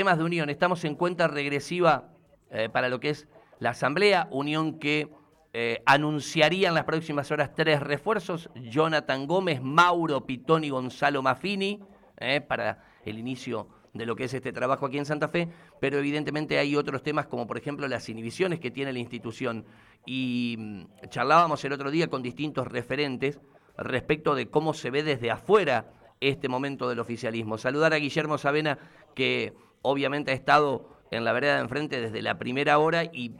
temas 0.00 0.16
de 0.16 0.24
unión, 0.24 0.48
estamos 0.48 0.82
en 0.86 0.94
cuenta 0.94 1.28
regresiva 1.28 2.08
eh, 2.50 2.70
para 2.72 2.88
lo 2.88 3.00
que 3.00 3.10
es 3.10 3.28
la 3.58 3.68
asamblea, 3.68 4.28
unión 4.30 4.78
que 4.78 5.10
eh, 5.52 5.82
anunciaría 5.84 6.68
en 6.68 6.74
las 6.74 6.84
próximas 6.84 7.30
horas 7.30 7.50
tres 7.54 7.80
refuerzos, 7.80 8.48
Jonathan 8.54 9.26
Gómez, 9.26 9.60
Mauro 9.60 10.24
Pitón 10.24 10.64
y 10.64 10.70
Gonzalo 10.70 11.20
Maffini, 11.20 11.80
eh, 12.16 12.40
para 12.40 12.82
el 13.04 13.18
inicio 13.18 13.68
de 13.92 14.06
lo 14.06 14.16
que 14.16 14.24
es 14.24 14.32
este 14.32 14.54
trabajo 14.54 14.86
aquí 14.86 14.96
en 14.96 15.04
Santa 15.04 15.28
Fe, 15.28 15.50
pero 15.80 15.98
evidentemente 15.98 16.58
hay 16.58 16.76
otros 16.76 17.02
temas 17.02 17.26
como 17.26 17.46
por 17.46 17.58
ejemplo 17.58 17.86
las 17.86 18.08
inhibiciones 18.08 18.58
que 18.58 18.70
tiene 18.70 18.94
la 18.94 19.00
institución. 19.00 19.66
Y 20.06 20.56
mm, 20.58 20.82
charlábamos 21.10 21.62
el 21.66 21.74
otro 21.74 21.90
día 21.90 22.06
con 22.06 22.22
distintos 22.22 22.66
referentes 22.66 23.38
respecto 23.76 24.34
de 24.34 24.48
cómo 24.48 24.72
se 24.72 24.90
ve 24.90 25.02
desde 25.02 25.30
afuera 25.30 25.92
este 26.20 26.48
momento 26.48 26.88
del 26.88 27.00
oficialismo. 27.00 27.58
Saludar 27.58 27.92
a 27.92 27.96
Guillermo 27.96 28.38
Sabena, 28.38 28.78
que 29.14 29.54
obviamente 29.82 30.30
ha 30.30 30.34
estado 30.34 30.88
en 31.10 31.24
la 31.24 31.32
vereda 31.32 31.56
de 31.56 31.62
enfrente 31.62 32.00
desde 32.00 32.22
la 32.22 32.38
primera 32.38 32.78
hora 32.78 33.04
y 33.04 33.34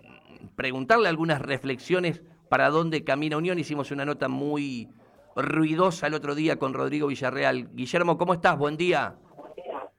preguntarle 0.57 1.09
algunas 1.09 1.41
reflexiones 1.41 2.23
para 2.49 2.71
dónde 2.71 3.05
camina 3.05 3.37
Unión. 3.37 3.59
Hicimos 3.59 3.91
una 3.91 4.05
nota 4.05 4.29
muy 4.29 4.89
ruidosa 5.37 6.07
el 6.07 6.15
otro 6.15 6.35
día 6.35 6.57
con 6.57 6.75
Rodrigo 6.75 7.07
Villarreal. 7.09 7.69
Guillermo, 7.75 8.19
¿cómo 8.19 8.35
estás? 8.35 8.59
Buen 8.59 8.77
día. 8.77 9.17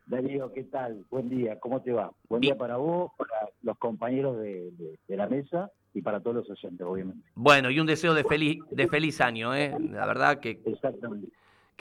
Darío, 0.05 0.51
¿qué 0.51 0.63
tal? 0.65 1.05
Buen 1.09 1.29
día, 1.29 1.57
¿cómo 1.59 1.81
te 1.81 1.93
va? 1.93 2.11
Buen 2.27 2.41
día 2.41 2.57
para 2.57 2.75
vos, 2.75 3.13
para 3.17 3.49
los 3.63 3.77
compañeros 3.77 4.37
de, 4.39 4.73
la 5.07 5.27
mesa 5.27 5.71
y 5.93 6.01
para 6.01 6.19
todos 6.19 6.35
los 6.37 6.49
oyentes, 6.49 6.85
obviamente. 6.85 7.25
Bueno, 7.33 7.71
y 7.71 7.79
un 7.79 7.87
deseo 7.87 8.13
de 8.13 8.25
feliz, 8.25 8.59
de 8.71 8.89
feliz 8.89 9.21
año, 9.21 9.55
¿eh? 9.55 9.73
La 9.79 10.05
verdad 10.05 10.39
que, 10.39 10.59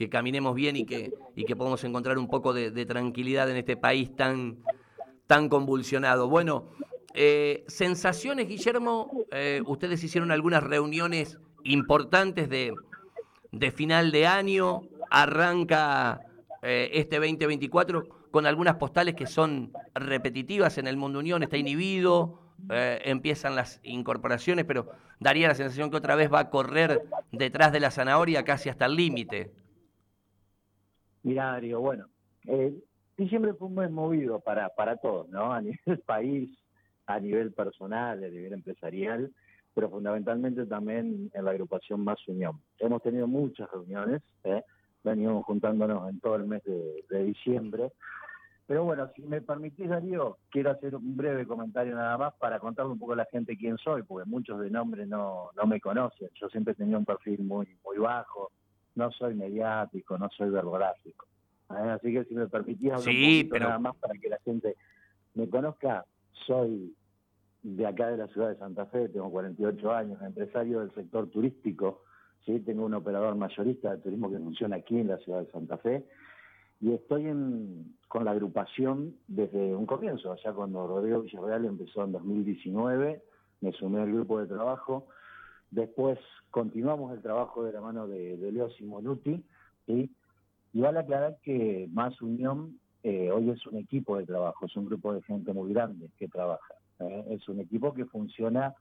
que 0.00 0.08
caminemos 0.08 0.54
bien 0.54 0.76
y 0.76 0.86
que, 0.86 1.12
y 1.36 1.44
que 1.44 1.54
podamos 1.54 1.84
encontrar 1.84 2.16
un 2.16 2.26
poco 2.26 2.54
de, 2.54 2.86
tranquilidad 2.86 3.50
en 3.50 3.58
este 3.58 3.76
país 3.76 4.16
tan, 4.16 4.56
tan 5.26 5.50
convulsionado. 5.50 6.26
Bueno, 6.26 6.70
eh, 7.12 7.64
sensaciones, 7.68 8.48
Guillermo, 8.48 9.26
eh, 9.30 9.60
ustedes 9.66 10.02
hicieron 10.02 10.30
algunas 10.30 10.62
reuniones 10.62 11.38
importantes 11.64 12.48
de, 12.48 12.72
de 13.52 13.70
final 13.72 14.10
de 14.10 14.26
año, 14.26 14.84
arranca 15.10 16.22
eh, 16.62 16.88
este 16.94 17.16
2024 17.16 18.30
con 18.30 18.46
algunas 18.46 18.76
postales 18.76 19.14
que 19.14 19.26
son 19.26 19.70
repetitivas 19.94 20.78
en 20.78 20.86
el 20.86 20.96
mundo 20.96 21.18
unión, 21.18 21.42
está 21.42 21.58
inhibido, 21.58 22.40
eh, 22.70 23.02
empiezan 23.04 23.54
las 23.54 23.80
incorporaciones, 23.82 24.64
pero 24.64 24.88
daría 25.18 25.48
la 25.48 25.54
sensación 25.54 25.90
que 25.90 25.98
otra 25.98 26.14
vez 26.14 26.32
va 26.32 26.40
a 26.40 26.48
correr 26.48 27.02
detrás 27.32 27.70
de 27.70 27.80
la 27.80 27.90
zanahoria 27.90 28.44
casi 28.44 28.70
hasta 28.70 28.86
el 28.86 28.96
límite. 28.96 29.59
Mira, 31.22 31.52
Darío, 31.52 31.80
bueno, 31.80 32.06
eh, 32.46 32.74
diciembre 33.16 33.54
fue 33.54 33.68
un 33.68 33.74
mes 33.74 33.90
movido 33.90 34.40
para, 34.40 34.68
para 34.70 34.96
todos, 34.96 35.28
¿no? 35.28 35.52
A 35.52 35.60
nivel 35.62 35.98
país, 36.06 36.50
a 37.06 37.20
nivel 37.20 37.52
personal, 37.52 38.22
a 38.24 38.28
nivel 38.28 38.52
empresarial, 38.52 39.30
pero 39.74 39.90
fundamentalmente 39.90 40.66
también 40.66 41.30
en 41.32 41.44
la 41.44 41.50
agrupación 41.50 42.02
Más 42.02 42.26
Unión. 42.28 42.60
Hemos 42.78 43.02
tenido 43.02 43.26
muchas 43.26 43.70
reuniones, 43.70 44.22
¿eh? 44.44 44.62
venimos 45.02 45.44
juntándonos 45.44 46.08
en 46.08 46.20
todo 46.20 46.36
el 46.36 46.46
mes 46.46 46.62
de, 46.64 47.24
diciembre. 47.24 47.92
Pero 48.66 48.84
bueno, 48.84 49.10
si 49.16 49.22
me 49.22 49.40
permitís, 49.40 49.88
Darío, 49.88 50.38
quiero 50.48 50.70
hacer 50.70 50.94
un 50.94 51.16
breve 51.16 51.46
comentario 51.46 51.94
nada 51.94 52.16
más 52.16 52.34
para 52.34 52.60
contarle 52.60 52.92
un 52.92 52.98
poco 52.98 53.14
a 53.14 53.16
la 53.16 53.24
gente 53.26 53.56
quién 53.56 53.76
soy, 53.78 54.04
porque 54.04 54.28
muchos 54.28 54.60
de 54.60 54.70
nombre 54.70 55.06
no, 55.06 55.50
no 55.56 55.66
me 55.66 55.80
conocen. 55.80 56.28
Yo 56.34 56.48
siempre 56.48 56.72
he 56.72 56.76
tenido 56.76 56.98
un 56.98 57.04
perfil 57.04 57.42
muy, 57.42 57.66
muy 57.84 57.98
bajo, 57.98 58.52
no 58.94 59.10
soy 59.12 59.34
mediático, 59.34 60.18
no 60.18 60.28
soy 60.30 60.50
verbográfico. 60.50 61.26
¿Eh? 61.70 61.90
Así 61.90 62.12
que 62.12 62.24
si 62.24 62.34
me 62.34 62.48
permitís 62.48 62.92
hablar 62.92 63.08
un 63.08 63.14
poquito 63.14 63.58
nada 63.58 63.78
más 63.78 63.96
para 63.96 64.14
que 64.14 64.28
la 64.28 64.38
gente 64.38 64.76
me 65.34 65.48
conozca, 65.48 66.04
soy 66.46 66.94
de 67.62 67.86
acá 67.86 68.08
de 68.08 68.16
la 68.16 68.26
ciudad 68.28 68.48
de 68.48 68.56
Santa 68.56 68.86
Fe, 68.86 69.08
tengo 69.08 69.30
48 69.30 69.92
años, 69.92 70.22
empresario 70.22 70.80
del 70.80 70.94
sector 70.94 71.28
turístico, 71.28 72.04
¿sí? 72.44 72.60
tengo 72.60 72.84
un 72.84 72.94
operador 72.94 73.34
mayorista 73.36 73.90
de 73.90 73.98
turismo 73.98 74.30
que 74.30 74.38
funciona 74.38 74.76
aquí 74.76 74.98
en 74.98 75.08
la 75.08 75.18
ciudad 75.18 75.40
de 75.40 75.50
Santa 75.52 75.76
Fe 75.78 76.04
y 76.80 76.92
estoy 76.94 77.26
en, 77.26 77.94
con 78.08 78.24
la 78.24 78.30
agrupación 78.30 79.14
desde 79.28 79.74
un 79.74 79.84
comienzo, 79.84 80.32
allá 80.32 80.52
cuando 80.52 80.86
Rodrigo 80.86 81.20
Villarreal 81.20 81.66
empezó 81.66 82.04
en 82.04 82.12
2019, 82.12 83.22
me 83.60 83.72
sumé 83.72 84.00
al 84.00 84.12
grupo 84.12 84.40
de 84.40 84.46
trabajo, 84.46 85.08
después 85.70 86.18
continuamos 86.50 87.12
el 87.12 87.22
trabajo 87.22 87.64
de 87.64 87.72
la 87.72 87.80
mano 87.80 88.06
de, 88.06 88.36
de 88.36 88.52
Leo 88.52 88.70
Simonuti, 88.70 89.44
y 90.72 90.80
vale 90.80 91.00
aclarar 91.00 91.38
que 91.42 91.88
Más 91.92 92.20
Unión 92.22 92.78
eh, 93.02 93.30
hoy 93.30 93.50
es 93.50 93.66
un 93.66 93.78
equipo 93.78 94.18
de 94.18 94.26
trabajo, 94.26 94.66
es 94.66 94.76
un 94.76 94.86
grupo 94.86 95.12
de 95.12 95.22
gente 95.22 95.52
muy 95.52 95.72
grande 95.72 96.10
que 96.18 96.28
trabaja, 96.28 96.74
¿eh? 97.00 97.24
es 97.30 97.48
un 97.48 97.60
equipo 97.60 97.94
que 97.94 98.04
funciona 98.04 98.74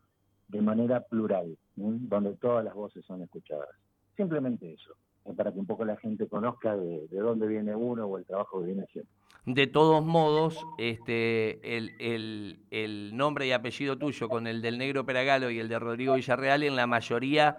de 0.49 0.61
manera 0.61 1.01
plural, 1.01 1.57
donde 1.75 2.33
todas 2.35 2.65
las 2.65 2.73
voces 2.73 3.05
son 3.05 3.21
escuchadas. 3.21 3.69
Simplemente 4.17 4.73
eso, 4.73 4.93
para 5.37 5.53
que 5.53 5.59
un 5.59 5.65
poco 5.65 5.85
la 5.85 5.95
gente 5.97 6.27
conozca 6.27 6.75
de, 6.75 7.07
dónde 7.11 7.47
viene 7.47 7.75
uno 7.75 8.05
o 8.05 8.17
el 8.17 8.25
trabajo 8.25 8.59
que 8.59 8.67
viene 8.67 8.83
haciendo. 8.83 9.09
De 9.51 9.65
todos 9.65 10.05
modos, 10.05 10.63
este, 10.77 11.75
el, 11.75 13.17
nombre 13.17 13.47
y 13.47 13.51
apellido 13.51 13.97
tuyo 13.97 14.29
con 14.29 14.45
el 14.45 14.61
del 14.61 14.77
Negro 14.77 15.07
Peragalo 15.07 15.49
y 15.49 15.57
el 15.57 15.67
de 15.67 15.79
Rodrigo 15.79 16.13
Villarreal 16.13 16.61
en 16.61 16.75
la 16.75 16.85
mayoría 16.85 17.57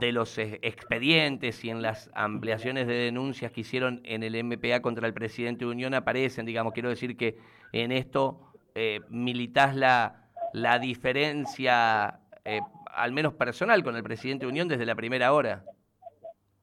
de 0.00 0.10
los 0.10 0.36
expedientes 0.36 1.64
y 1.64 1.70
en 1.70 1.80
las 1.80 2.10
ampliaciones 2.14 2.88
de 2.88 2.94
denuncias 2.94 3.52
que 3.52 3.60
hicieron 3.60 4.00
en 4.02 4.24
el 4.24 4.42
MPA 4.42 4.82
contra 4.82 5.06
el 5.06 5.14
presidente 5.14 5.64
de 5.64 5.70
Unión 5.70 5.94
aparecen, 5.94 6.44
digamos, 6.44 6.72
quiero 6.72 6.88
decir 6.88 7.16
que 7.16 7.38
en 7.70 7.92
esto 7.92 8.40
eh, 8.74 8.98
militás 9.08 9.76
la, 9.76 10.28
la 10.52 10.80
diferencia, 10.80 12.18
eh, 12.44 12.62
al 12.86 13.12
menos 13.12 13.34
personal, 13.34 13.84
con 13.84 13.94
el 13.94 14.02
presidente 14.02 14.44
de 14.44 14.50
Unión 14.50 14.66
desde 14.66 14.86
la 14.86 14.96
primera 14.96 15.32
hora. 15.32 15.64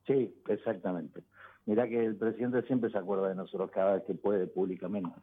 Sí, 0.06 0.36
exactamente. 0.50 1.22
Mirá 1.70 1.88
que 1.88 2.04
el 2.04 2.16
presidente 2.16 2.64
siempre 2.64 2.90
se 2.90 2.98
acuerda 2.98 3.30
de 3.30 3.36
nosotros 3.36 3.70
cada 3.70 3.94
vez 3.94 4.04
que 4.06 4.16
puede 4.16 4.48
públicamente. 4.48 5.20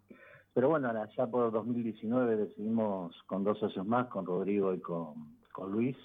Pero 0.55 0.69
bueno, 0.69 0.93
ya 1.17 1.27
por 1.27 1.51
2019 1.51 2.37
decidimos 2.37 3.21
con 3.25 3.43
dos 3.43 3.59
socios 3.59 3.85
más, 3.85 4.07
con 4.07 4.25
Rodrigo 4.25 4.73
y 4.73 4.79
con, 4.79 5.35
Luis, 5.69 5.97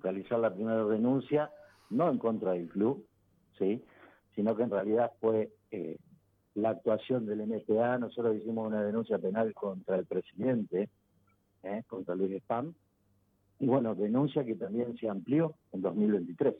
realizar 0.00 0.38
la 0.38 0.54
primera 0.54 0.84
denuncia, 0.84 1.50
no 1.90 2.08
en 2.08 2.18
contra 2.18 2.52
del 2.52 2.68
club, 2.68 3.04
¿sí? 3.58 3.82
sino 4.36 4.54
que 4.54 4.62
en 4.62 4.70
realidad 4.70 5.10
fue 5.20 5.50
eh, 5.72 5.98
la 6.54 6.70
actuación 6.70 7.26
del 7.26 7.40
NPA. 7.40 7.98
Nosotros 7.98 8.36
hicimos 8.36 8.68
una 8.68 8.84
denuncia 8.84 9.18
penal 9.18 9.52
contra 9.52 9.96
el 9.96 10.06
presidente, 10.06 10.90
¿eh? 11.64 11.82
contra 11.88 12.14
Luis 12.14 12.36
Spam. 12.44 12.72
Y 13.58 13.66
bueno, 13.66 13.96
denuncia 13.96 14.44
que 14.44 14.54
también 14.54 14.96
se 14.96 15.08
amplió 15.08 15.56
en 15.72 15.82
2023, 15.82 16.54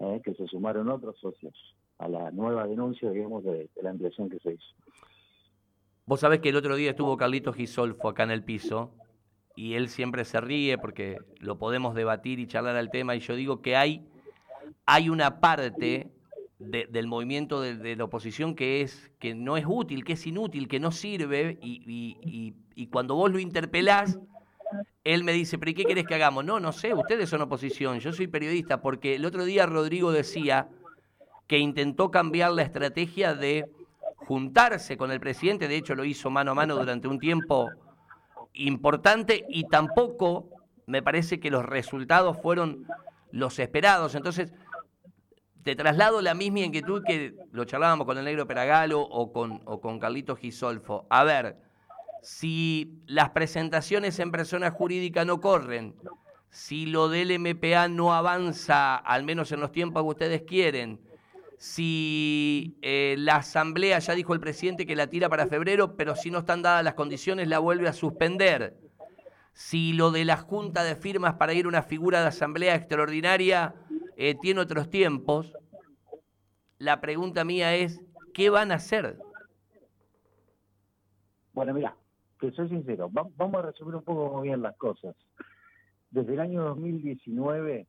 ¿eh? 0.00 0.20
que 0.22 0.34
se 0.34 0.46
sumaron 0.48 0.90
otros 0.90 1.18
socios 1.18 1.76
a 1.98 2.08
la 2.08 2.30
nueva 2.30 2.66
denuncia, 2.66 3.10
digamos, 3.10 3.44
de, 3.44 3.70
la 3.82 3.90
ampliación 3.90 4.28
que 4.28 4.38
se 4.38 4.52
hizo. 4.52 4.66
Vos 6.04 6.20
sabés 6.20 6.40
que 6.40 6.50
el 6.50 6.56
otro 6.56 6.76
día 6.76 6.90
estuvo 6.90 7.16
Carlito 7.16 7.52
Gisolfo 7.52 8.08
acá 8.08 8.22
en 8.22 8.30
el 8.30 8.44
piso 8.44 8.92
y 9.56 9.74
él 9.74 9.88
siempre 9.88 10.24
se 10.24 10.40
ríe 10.40 10.78
porque 10.78 11.18
lo 11.40 11.58
podemos 11.58 11.94
debatir 11.94 12.38
y 12.38 12.46
charlar 12.46 12.76
al 12.76 12.90
tema 12.90 13.16
y 13.16 13.20
yo 13.20 13.34
digo 13.34 13.60
que 13.60 13.74
hay, 13.74 14.06
hay 14.84 15.08
una 15.08 15.40
parte 15.40 16.10
del 16.58 17.06
movimiento 17.06 17.60
de, 17.60 17.96
la 17.96 18.04
oposición 18.04 18.54
que 18.54 18.80
es 18.80 19.10
que 19.18 19.34
no 19.34 19.56
es 19.56 19.64
útil, 19.66 20.04
que 20.04 20.14
es 20.14 20.26
inútil, 20.26 20.68
que 20.68 20.80
no 20.80 20.90
sirve 20.90 21.58
y, 21.60 22.54
y, 22.74 22.86
cuando 22.86 23.14
vos 23.14 23.30
lo 23.30 23.38
interpelás, 23.38 24.18
él 25.04 25.24
me 25.24 25.32
dice, 25.32 25.58
pero 25.58 25.70
¿y 25.70 25.74
qué 25.74 25.84
querés 25.84 26.06
que 26.06 26.14
hagamos? 26.14 26.44
No, 26.44 26.60
no 26.60 26.72
sé, 26.72 26.94
ustedes 26.94 27.28
son 27.28 27.42
oposición, 27.42 27.98
yo 27.98 28.12
soy 28.12 28.26
periodista, 28.26 28.80
porque 28.80 29.16
el 29.16 29.24
otro 29.24 29.44
día 29.44 29.66
Rodrigo 29.66 30.12
decía 30.12 30.68
que 31.46 31.58
intentó 31.58 32.10
cambiar 32.10 32.52
la 32.52 32.62
estrategia 32.62 33.34
de 33.34 33.70
juntarse 34.16 34.96
con 34.96 35.12
el 35.12 35.20
presidente, 35.20 35.68
de 35.68 35.76
hecho 35.76 35.94
lo 35.94 36.04
hizo 36.04 36.30
mano 36.30 36.50
a 36.52 36.54
mano 36.54 36.74
durante 36.76 37.06
un 37.06 37.18
tiempo 37.18 37.70
importante 38.54 39.44
y 39.48 39.64
tampoco 39.68 40.48
me 40.86 41.02
parece 41.02 41.38
que 41.38 41.50
los 41.50 41.64
resultados 41.64 42.36
fueron 42.42 42.86
los 43.30 43.58
esperados. 43.58 44.14
Entonces, 44.14 44.52
te 45.62 45.74
traslado 45.74 46.22
la 46.22 46.34
misma 46.34 46.60
inquietud 46.60 47.02
que 47.04 47.34
lo 47.52 47.64
charlábamos 47.64 48.06
con 48.06 48.18
el 48.18 48.24
negro 48.24 48.46
Peragalo 48.46 49.00
o 49.00 49.32
con, 49.32 49.60
o 49.64 49.80
con 49.80 49.98
Carlito 49.98 50.36
Gisolfo. 50.36 51.06
A 51.10 51.24
ver, 51.24 51.56
si 52.22 53.02
las 53.06 53.30
presentaciones 53.30 54.18
en 54.18 54.30
persona 54.30 54.70
jurídica 54.70 55.24
no 55.24 55.40
corren, 55.40 55.94
si 56.50 56.86
lo 56.86 57.08
del 57.08 57.38
MPA 57.38 57.88
no 57.88 58.14
avanza, 58.14 58.96
al 58.96 59.24
menos 59.24 59.52
en 59.52 59.60
los 59.60 59.72
tiempos 59.72 60.02
que 60.02 60.08
ustedes 60.08 60.42
quieren, 60.42 61.00
si 61.58 62.78
eh, 62.82 63.16
la 63.18 63.36
asamblea, 63.36 63.98
ya 63.98 64.14
dijo 64.14 64.34
el 64.34 64.40
presidente 64.40 64.86
que 64.86 64.96
la 64.96 65.08
tira 65.08 65.28
para 65.28 65.46
febrero, 65.46 65.96
pero 65.96 66.14
si 66.14 66.30
no 66.30 66.40
están 66.40 66.62
dadas 66.62 66.84
las 66.84 66.94
condiciones 66.94 67.48
la 67.48 67.58
vuelve 67.58 67.88
a 67.88 67.92
suspender, 67.92 68.76
si 69.52 69.94
lo 69.94 70.10
de 70.10 70.26
la 70.26 70.36
junta 70.36 70.84
de 70.84 70.96
firmas 70.96 71.34
para 71.34 71.54
ir 71.54 71.64
a 71.64 71.68
una 71.68 71.82
figura 71.82 72.20
de 72.20 72.28
asamblea 72.28 72.74
extraordinaria 72.74 73.74
eh, 74.16 74.34
tiene 74.40 74.60
otros 74.60 74.90
tiempos, 74.90 75.54
la 76.78 77.00
pregunta 77.00 77.44
mía 77.44 77.74
es, 77.74 78.02
¿qué 78.34 78.50
van 78.50 78.70
a 78.70 78.74
hacer? 78.74 79.18
Bueno, 81.54 81.72
mira, 81.72 81.96
que 82.38 82.50
soy 82.50 82.68
sincero, 82.68 83.08
vamos 83.10 83.54
a 83.54 83.62
resumir 83.62 83.94
un 83.94 84.02
poco 84.02 84.42
bien 84.42 84.60
las 84.60 84.76
cosas. 84.76 85.16
Desde 86.10 86.34
el 86.34 86.40
año 86.40 86.62
2019, 86.64 87.86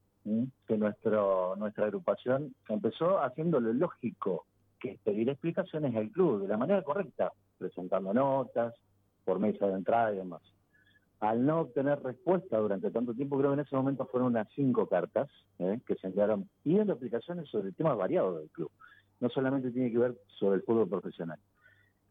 que 0.68 0.78
nuestro, 0.78 1.56
nuestra 1.56 1.86
agrupación 1.86 2.54
empezó 2.70 3.22
haciendo 3.22 3.60
lo 3.60 3.74
lógico, 3.74 4.46
que 4.80 4.92
es 4.92 5.00
pedir 5.00 5.30
explicaciones 5.30 5.96
al 5.96 6.12
club 6.12 6.42
de 6.42 6.48
la 6.48 6.58
manera 6.58 6.82
correcta, 6.84 7.32
presentando 7.58 8.14
notas, 8.14 8.74
por 9.24 9.40
mesa 9.40 9.68
de 9.68 9.74
entrada 9.74 10.14
y 10.14 10.18
demás. 10.18 10.42
Al 11.20 11.46
no 11.46 11.62
obtener 11.62 12.02
respuesta 12.04 12.58
durante 12.58 12.92
tanto 12.92 13.14
tiempo, 13.14 13.38
creo 13.38 13.52
que 13.52 13.56
en 13.56 13.66
ese 13.66 13.76
momento 13.76 14.06
fueron 14.06 14.30
unas 14.30 14.48
cinco 14.54 14.88
cartas 14.88 15.28
¿eh? 15.60 15.80
que 15.86 15.96
se 15.96 16.08
enviaron 16.08 16.48
pidiendo 16.64 16.94
explicaciones 16.94 17.50
sobre 17.50 17.72
temas 17.72 17.98
variados 17.98 18.40
del 18.40 18.50
club. 18.52 18.72
No 19.20 19.30
solamente 19.30 19.72
tiene 19.72 19.92
que 19.92 19.98
ver 19.98 20.16
sobre 20.28 20.58
el 20.58 20.62
fútbol 20.62 20.88
profesional. 20.88 21.40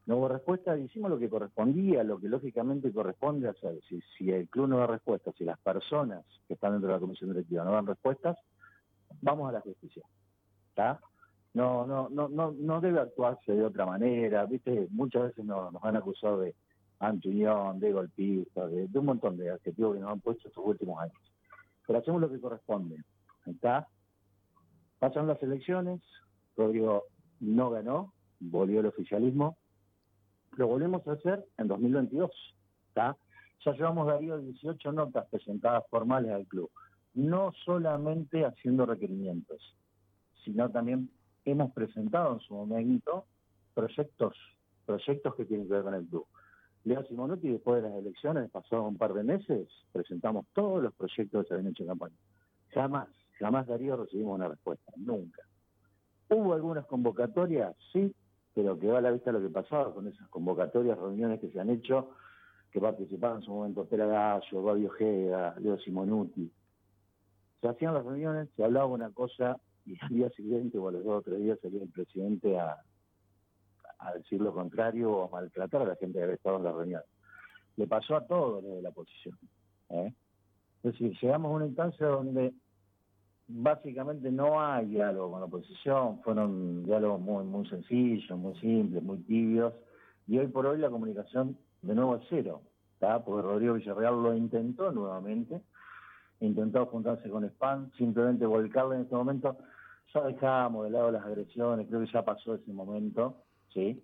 No 0.07 0.19
hubo 0.19 0.29
respuesta, 0.29 0.79
hicimos 0.79 1.11
lo 1.11 1.19
que 1.19 1.29
correspondía, 1.29 2.05
lo 2.05 2.19
que 2.19 2.29
lógicamente 2.29 2.93
corresponde 2.93 3.49
hacer. 3.49 3.81
Si, 3.89 4.01
si 4.17 4.31
el 4.31 4.49
club 4.49 4.69
no 4.69 4.79
da 4.79 4.87
respuesta, 4.87 5.33
si 5.37 5.45
las 5.45 5.59
personas 5.59 6.25
que 6.47 6.55
están 6.55 6.73
dentro 6.73 6.89
de 6.89 6.95
la 6.95 7.01
comisión 7.01 7.31
directiva 7.31 7.65
no 7.65 7.73
dan 7.73 7.87
respuestas, 7.87 8.39
vamos 9.21 9.49
a 9.49 9.53
la 9.53 9.61
justicia. 9.61 10.05
¿Está? 10.69 11.01
No, 11.55 11.87
no, 11.87 12.09
no, 12.11 12.29
no, 12.29 12.53
no 12.53 12.81
debe 12.81 13.01
actuarse 13.01 13.53
de 13.53 13.65
otra 13.65 13.87
manera. 13.87 14.45
Viste, 14.47 14.89
muchas 14.91 15.25
veces 15.25 15.45
nos, 15.45 15.75
han 15.83 15.97
acusado 15.97 16.41
de 16.41 16.55
antiunión, 17.01 17.81
de 17.81 17.93
golpista, 17.93 18.67
de, 18.69 18.89
un 18.95 19.07
montón 19.07 19.37
de 19.37 19.51
adjetivos 19.51 19.95
que 19.95 20.01
nos 20.01 20.13
han 20.13 20.21
puesto 20.21 20.49
estos 20.49 20.65
últimos 20.65 21.01
años. 21.01 21.17
Pero 21.87 21.99
hacemos 21.99 22.21
lo 22.21 22.31
que 22.31 22.41
corresponde. 22.41 23.03
¿Está? 23.47 23.89
Pasan 24.99 25.27
las 25.27 25.43
elecciones, 25.43 26.01
Rodrigo 26.57 27.05
no 27.41 27.71
ganó, 27.71 28.13
volvió 28.39 28.81
el 28.81 28.87
oficialismo, 28.87 29.57
lo 30.57 30.67
volvemos 30.67 31.07
a 31.07 31.13
hacer 31.13 31.45
en 31.59 31.69
2022. 31.69 32.31
¿está? 32.89 33.17
Ya 33.65 33.73
llevamos, 33.73 34.07
Darío, 34.07 34.39
18 34.39 34.93
notas 34.93 35.27
presentadas 35.29 35.85
formales 35.91 36.33
al 36.33 36.47
club. 36.47 36.71
No 37.15 37.53
solamente 37.65 38.45
haciendo 38.45 38.85
requerimientos, 38.87 39.77
sino 40.45 40.71
también 40.71 41.11
hemos 41.45 41.73
presentado 41.73 42.35
en 42.35 42.41
su 42.41 42.55
momento 42.55 43.27
proyectos, 43.75 44.37
proyectos 44.85 45.35
que 45.35 45.45
tienen 45.45 45.67
que 45.67 45.75
ver 45.75 45.83
con 45.83 45.95
el 45.95 46.07
club. 46.07 46.27
Leo 46.85 47.05
Simonuti, 47.07 47.49
después 47.49 47.83
de 47.83 47.89
las 47.89 47.99
elecciones, 47.99 48.51
pasó 48.51 48.83
un 48.83 48.97
par 48.97 49.13
de 49.13 49.25
meses, 49.25 49.69
presentamos 49.93 50.47
todos 50.53 50.83
los 50.83 50.95
proyectos 50.95 51.43
que 51.43 51.49
se 51.49 51.55
habían 51.55 51.73
hecho 51.73 51.83
en 51.83 51.89
campaña. 51.89 52.17
Jamás, 52.69 53.09
jamás 53.39 53.67
Darío 53.67 53.97
recibimos 53.97 54.37
una 54.37 54.49
respuesta, 54.49 54.93
nunca. 54.97 55.43
¿Hubo 56.29 56.55
algunas 56.55 56.87
convocatorias? 56.87 57.75
Sí, 57.93 58.15
pero 58.57 58.79
quedó 58.79 58.97
a 58.97 59.03
la 59.03 59.11
vista 59.11 59.31
lo 59.33 59.43
que 59.43 59.51
pasaba 59.51 59.93
con 59.93 60.09
esas 60.09 60.27
convocatorias, 60.31 60.97
reuniones 60.97 61.41
que 61.41 61.51
se 61.51 61.61
han 61.61 61.69
hecho, 61.69 62.13
que 62.73 62.81
participaban 62.81 63.41
en 63.41 63.43
su 63.43 63.51
momento 63.53 63.85
Pera 63.85 64.07
Gallo, 64.07 64.65
Fabio 64.65 64.89
Ojeda, 64.89 65.55
Leo 65.61 65.79
Simonuti. 65.79 66.51
Se 67.61 67.69
hacían 67.69 67.93
las 67.93 68.07
reuniones, 68.07 68.49
se 68.57 68.65
hablaba 68.65 68.87
una 68.87 69.11
cosa 69.11 69.61
y 69.85 69.99
al 70.01 70.09
día 70.09 70.31
siguiente 70.31 70.79
o 70.79 70.89
a 70.89 70.93
los 70.93 71.05
dos 71.05 71.19
o 71.19 71.23
tres 71.23 71.39
días 71.39 71.59
salía 71.61 71.83
el 71.83 71.91
presidente 71.91 72.59
a, 72.59 72.83
decir 74.15 74.41
lo 74.41 74.55
contrario 74.55 75.13
o 75.13 75.25
a 75.27 75.31
maltratar 75.31 75.83
a 75.83 75.89
la 75.89 75.97
gente 75.97 76.17
que 76.17 76.25
había 76.25 76.37
estado 76.37 76.57
en 76.57 76.65
la 76.65 76.73
reunión. 76.73 77.03
Le 77.77 77.87
pasó 77.87 78.17
a 78.17 78.27
todos 78.27 78.65
los 78.65 78.77
de 78.77 78.83
la 78.83 78.89
oposición. 78.89 79.39
¿eh? 79.91 80.15
Es 80.83 80.93
decir, 80.93 81.15
llegamos 81.21 81.51
a 81.51 81.57
una 81.57 81.67
instancia 81.67 82.07
donde 82.07 82.55
básicamente 83.49 84.31
no 84.31 84.61
hay 84.61 84.87
diálogo 84.87 85.33
con 85.33 85.41
la 85.41 85.47
oposición, 85.47 86.21
fueron 86.23 86.85
diálogos 86.85 87.21
muy, 87.21 87.45
muy 87.45 87.69
sencillos, 87.69 88.39
muy 88.39 88.55
simples, 88.59 89.03
muy 89.03 89.19
tibios, 89.19 89.73
y 90.27 90.39
hoy 90.39 90.49
por 90.49 90.67
hoy 90.67 90.79
la 90.79 90.91
comunicación 90.91 91.57
de 91.83 91.95
nuevo 91.95 92.17
es 92.17 92.23
cero, 92.29 92.63
porque 92.99 93.43
Rodrigo 93.43 93.75
Villarreal 93.75 94.23
lo 94.23 94.35
intentó 94.35 94.91
nuevamente, 94.91 95.61
intentó 96.41 96.87
juntarse 96.87 97.29
con 97.29 97.45
Spam, 97.45 97.91
simplemente 97.93 98.47
volcarle 98.47 98.97
en 98.97 99.03
este 99.03 99.15
momento, 99.15 99.57
ya 100.13 100.23
dejamos 100.23 100.85
de 100.85 100.91
lado 100.91 101.11
las 101.11 101.25
agresiones, 101.25 101.87
creo 101.89 102.01
que 102.01 102.13
ya 102.13 102.25
pasó 102.25 102.55
ese 102.55 102.73
momento, 102.73 103.43
¿sí? 103.73 104.03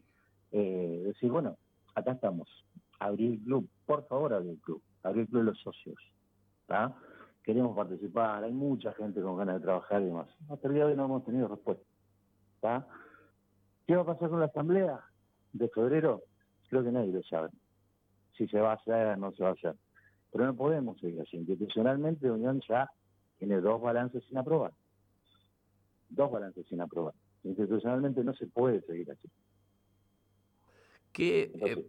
Eh, 0.53 1.03
decir, 1.07 1.31
bueno, 1.31 1.57
acá 1.95 2.13
estamos, 2.13 2.49
abrir 2.99 3.33
el 3.33 3.41
club, 3.41 3.69
por 3.87 4.07
favor 4.07 4.35
abrir 4.35 4.53
el 4.53 4.61
club, 4.61 4.83
abrir 5.03 5.23
el 5.23 5.29
club 5.29 5.41
de 5.41 5.47
los 5.51 5.61
socios, 5.61 5.97
¿está? 6.61 6.95
Queremos 7.43 7.77
participar, 7.77 8.45
hay 8.45 8.53
mucha 8.53 8.93
gente 8.95 9.21
con 9.21 9.37
ganas 9.37 9.57
de 9.57 9.63
trabajar 9.63 10.03
y 10.03 10.07
demás. 10.07 10.29
Hasta 10.49 10.69
el 10.69 10.75
día 10.75 10.85
de 10.85 10.93
hoy 10.93 10.97
no 10.97 11.05
hemos 11.07 11.25
tenido 11.25 11.49
respuesta. 11.49 11.85
¿Qué 13.87 13.97
va 13.97 14.03
a 14.03 14.07
pasar 14.07 14.31
con 14.31 14.41
la 14.41 14.47
asamblea 14.47 15.01
de 15.53 15.69
febrero? 15.69 16.23
Creo 16.69 16.85
que 16.85 16.93
nadie 16.93 17.13
lo 17.13 17.23
sabe. 17.25 17.51
Si 18.37 18.47
se 18.49 18.61
va 18.61 18.73
a 18.73 18.75
hacer, 18.77 19.19
no 19.19 19.33
se 19.33 19.43
va 19.43 19.51
a 19.51 19.53
hacer. 19.53 19.75
Pero 20.31 20.47
no 20.47 20.55
podemos 20.55 20.99
seguir 21.01 21.21
así. 21.21 21.37
Institucionalmente, 21.37 22.31
Unión 22.31 22.61
ya 22.69 22.91
tiene 23.39 23.61
dos 23.61 23.83
balances 23.83 24.25
sin 24.29 24.39
aprobar. 24.39 24.73
Dos 26.09 26.31
balances 26.31 26.67
sin 26.69 26.81
aprobar. 26.81 27.15
Institucionalmente 27.43 28.23
no 28.23 28.33
se 28.35 28.47
puede 28.47 28.81
seguir 28.83 29.11
así. 29.11 29.29
¿Qué, 31.13 31.53
eh, 31.61 31.87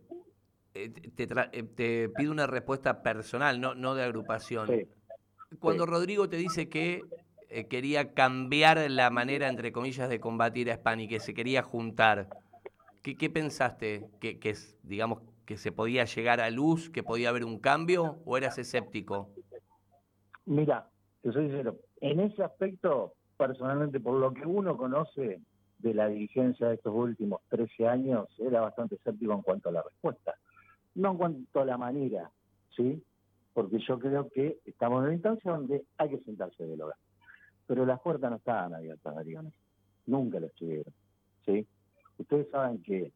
eh, 0.74 0.90
te, 1.16 1.24
eh, 1.24 1.64
te, 1.64 2.10
pido 2.10 2.32
una 2.32 2.48
respuesta 2.48 3.04
personal, 3.04 3.62
no, 3.62 3.76
no 3.76 3.96
de 3.96 4.04
agrupación. 4.04 4.68
Sí. 4.68 4.88
Cuando 5.60 5.86
Rodrigo 5.86 6.30
te 6.30 6.38
dice 6.38 6.70
que 6.70 7.04
eh, 7.50 7.68
quería 7.68 8.14
cambiar 8.14 8.90
la 8.90 9.10
manera, 9.10 9.48
entre 9.48 9.72
comillas, 9.72 10.10
de 10.10 10.20
combatir 10.20 10.70
a 10.70 10.74
España 10.74 11.04
y 11.04 11.08
que 11.08 11.20
se 11.20 11.34
quería 11.34 11.62
juntar, 11.64 12.30
¿qué, 13.02 13.30
pensaste? 13.30 14.08
¿Que, 14.20 14.40
que, 14.40 14.56
digamos, 14.84 15.22
que 15.46 15.58
se 15.58 15.72
podía 15.72 16.06
llegar 16.06 16.42
a 16.42 16.50
luz, 16.50 16.90
que 16.90 17.04
podía 17.04 17.30
haber 17.30 17.46
un 17.46 17.60
cambio 17.60 18.18
o 18.26 18.38
eras 18.38 18.58
escéptico? 18.58 19.30
Mira, 20.46 20.90
te 21.22 21.32
soy 21.32 21.48
sincero, 21.48 21.78
en 22.02 22.20
ese 22.20 22.44
aspecto, 22.44 23.14
personalmente, 23.38 24.00
por 24.00 24.20
lo 24.20 24.34
que 24.34 24.46
uno 24.46 24.76
conoce 24.76 25.40
de 25.80 25.94
la 25.94 26.08
dirigencia 26.08 26.68
de 26.68 26.76
estos 26.76 26.94
últimos 26.94 27.42
13 27.50 27.88
años, 27.88 28.28
era 28.40 28.62
bastante 28.62 28.96
escéptico 28.96 29.34
en 29.34 29.42
cuanto 29.42 29.70
a 29.70 29.74
la 29.74 29.84
respuesta. 29.84 30.34
No 30.96 31.12
en 31.12 31.18
cuanto 31.18 31.62
a 31.62 31.66
la 31.66 31.78
manera, 31.78 32.30
¿sí? 32.76 33.02
Porque 33.54 33.80
yo 33.80 34.00
creo 34.00 34.30
que 34.30 34.60
estamos 34.66 35.00
en 35.00 35.06
una 35.06 35.14
instancia 35.14 35.52
donde 35.52 35.84
hay 35.98 36.10
que 36.10 36.20
sentarse 36.20 36.66
del 36.66 36.82
hogar. 36.82 36.98
Pero 37.68 37.86
las 37.86 38.00
puertas 38.02 38.30
no 38.30 38.38
estaban 38.38 38.74
abiertas, 38.74 39.16
Darío. 39.16 39.42
Nunca 40.06 40.40
lo 40.40 40.48
estuvieron. 40.48 40.94
¿sí? 41.46 41.66
Ustedes 42.18 42.50
saben 42.50 42.82
que 42.84 43.12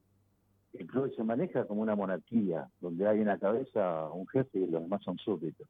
el 0.73 0.87
club 0.87 1.13
se 1.15 1.23
maneja 1.23 1.65
como 1.65 1.81
una 1.81 1.95
monarquía, 1.95 2.69
donde 2.79 3.07
hay 3.07 3.19
en 3.19 3.27
la 3.27 3.39
cabeza 3.39 4.09
un 4.11 4.27
jefe 4.27 4.59
y 4.59 4.67
los 4.67 4.81
demás 4.81 5.01
son 5.03 5.17
súbditos. 5.17 5.67